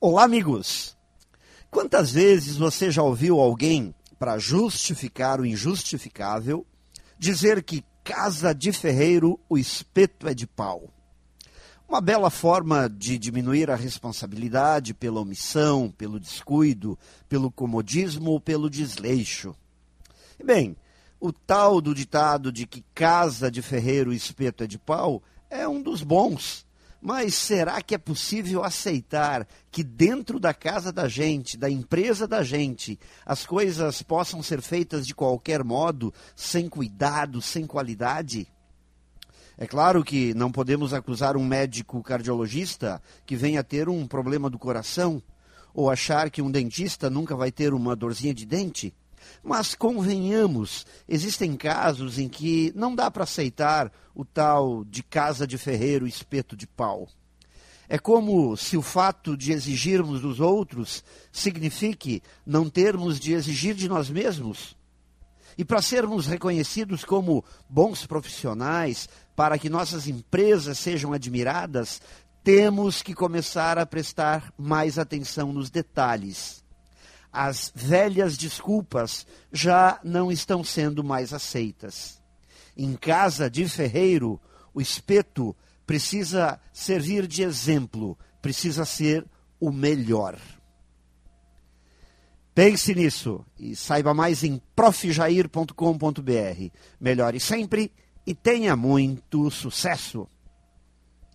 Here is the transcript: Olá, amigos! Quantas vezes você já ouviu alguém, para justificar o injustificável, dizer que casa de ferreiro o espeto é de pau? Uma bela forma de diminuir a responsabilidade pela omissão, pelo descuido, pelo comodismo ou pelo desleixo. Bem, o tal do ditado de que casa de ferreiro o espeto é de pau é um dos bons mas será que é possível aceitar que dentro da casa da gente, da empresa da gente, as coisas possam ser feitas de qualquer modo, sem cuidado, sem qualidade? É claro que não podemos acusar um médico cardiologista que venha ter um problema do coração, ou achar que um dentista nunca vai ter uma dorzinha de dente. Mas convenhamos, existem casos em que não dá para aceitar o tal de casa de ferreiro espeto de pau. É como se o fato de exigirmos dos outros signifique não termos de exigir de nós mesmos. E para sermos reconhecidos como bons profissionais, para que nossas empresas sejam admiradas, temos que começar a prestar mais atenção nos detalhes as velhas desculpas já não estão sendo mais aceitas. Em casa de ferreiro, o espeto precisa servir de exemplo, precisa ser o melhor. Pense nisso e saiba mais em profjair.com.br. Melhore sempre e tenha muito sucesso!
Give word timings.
Olá, 0.00 0.22
amigos! 0.22 0.96
Quantas 1.72 2.12
vezes 2.12 2.56
você 2.56 2.88
já 2.88 3.02
ouviu 3.02 3.40
alguém, 3.40 3.92
para 4.16 4.38
justificar 4.38 5.40
o 5.40 5.44
injustificável, 5.44 6.64
dizer 7.18 7.64
que 7.64 7.84
casa 8.04 8.54
de 8.54 8.70
ferreiro 8.70 9.40
o 9.48 9.58
espeto 9.58 10.28
é 10.28 10.34
de 10.34 10.46
pau? 10.46 10.88
Uma 11.88 12.00
bela 12.00 12.30
forma 12.30 12.88
de 12.88 13.18
diminuir 13.18 13.72
a 13.72 13.74
responsabilidade 13.74 14.94
pela 14.94 15.20
omissão, 15.20 15.90
pelo 15.90 16.20
descuido, 16.20 16.96
pelo 17.28 17.50
comodismo 17.50 18.30
ou 18.30 18.40
pelo 18.40 18.70
desleixo. 18.70 19.52
Bem, 20.44 20.76
o 21.18 21.32
tal 21.32 21.80
do 21.80 21.92
ditado 21.92 22.52
de 22.52 22.68
que 22.68 22.84
casa 22.94 23.50
de 23.50 23.60
ferreiro 23.60 24.10
o 24.10 24.14
espeto 24.14 24.62
é 24.62 24.68
de 24.68 24.78
pau 24.78 25.20
é 25.50 25.66
um 25.66 25.82
dos 25.82 26.04
bons 26.04 26.67
mas 27.00 27.34
será 27.34 27.80
que 27.80 27.94
é 27.94 27.98
possível 27.98 28.64
aceitar 28.64 29.46
que 29.70 29.84
dentro 29.84 30.40
da 30.40 30.52
casa 30.52 30.92
da 30.92 31.06
gente, 31.08 31.56
da 31.56 31.70
empresa 31.70 32.26
da 32.26 32.42
gente, 32.42 32.98
as 33.24 33.46
coisas 33.46 34.02
possam 34.02 34.42
ser 34.42 34.60
feitas 34.60 35.06
de 35.06 35.14
qualquer 35.14 35.62
modo, 35.62 36.12
sem 36.34 36.68
cuidado, 36.68 37.40
sem 37.40 37.66
qualidade? 37.66 38.48
É 39.56 39.66
claro 39.66 40.04
que 40.04 40.34
não 40.34 40.52
podemos 40.52 40.94
acusar 40.94 41.36
um 41.36 41.44
médico 41.44 42.02
cardiologista 42.02 43.02
que 43.26 43.36
venha 43.36 43.64
ter 43.64 43.88
um 43.88 44.06
problema 44.06 44.48
do 44.48 44.58
coração, 44.58 45.22
ou 45.74 45.90
achar 45.90 46.30
que 46.30 46.42
um 46.42 46.50
dentista 46.50 47.08
nunca 47.08 47.36
vai 47.36 47.52
ter 47.52 47.72
uma 47.72 47.94
dorzinha 47.94 48.34
de 48.34 48.44
dente. 48.44 48.92
Mas 49.42 49.74
convenhamos, 49.74 50.86
existem 51.08 51.56
casos 51.56 52.18
em 52.18 52.28
que 52.28 52.72
não 52.74 52.94
dá 52.94 53.10
para 53.10 53.24
aceitar 53.24 53.92
o 54.14 54.24
tal 54.24 54.84
de 54.84 55.02
casa 55.02 55.46
de 55.46 55.56
ferreiro 55.56 56.06
espeto 56.06 56.56
de 56.56 56.66
pau. 56.66 57.08
É 57.88 57.98
como 57.98 58.56
se 58.56 58.76
o 58.76 58.82
fato 58.82 59.36
de 59.36 59.52
exigirmos 59.52 60.20
dos 60.20 60.40
outros 60.40 61.02
signifique 61.32 62.22
não 62.44 62.68
termos 62.68 63.18
de 63.18 63.32
exigir 63.32 63.74
de 63.74 63.88
nós 63.88 64.10
mesmos. 64.10 64.76
E 65.56 65.64
para 65.64 65.80
sermos 65.80 66.26
reconhecidos 66.26 67.04
como 67.04 67.44
bons 67.68 68.06
profissionais, 68.06 69.08
para 69.34 69.58
que 69.58 69.70
nossas 69.70 70.06
empresas 70.06 70.78
sejam 70.78 71.12
admiradas, 71.12 72.00
temos 72.44 73.02
que 73.02 73.14
começar 73.14 73.78
a 73.78 73.86
prestar 73.86 74.52
mais 74.56 74.98
atenção 74.98 75.52
nos 75.52 75.70
detalhes 75.70 76.62
as 77.32 77.72
velhas 77.74 78.36
desculpas 78.36 79.26
já 79.52 80.00
não 80.02 80.30
estão 80.32 80.64
sendo 80.64 81.04
mais 81.04 81.32
aceitas. 81.32 82.20
Em 82.76 82.94
casa 82.94 83.50
de 83.50 83.68
ferreiro, 83.68 84.40
o 84.72 84.80
espeto 84.80 85.54
precisa 85.86 86.60
servir 86.72 87.26
de 87.26 87.42
exemplo, 87.42 88.18
precisa 88.40 88.84
ser 88.84 89.26
o 89.60 89.72
melhor. 89.72 90.38
Pense 92.54 92.94
nisso 92.94 93.44
e 93.58 93.76
saiba 93.76 94.12
mais 94.12 94.42
em 94.42 94.60
profjair.com.br. 94.74 95.72
Melhore 97.00 97.38
sempre 97.38 97.92
e 98.26 98.34
tenha 98.34 98.74
muito 98.74 99.50
sucesso! 99.50 100.28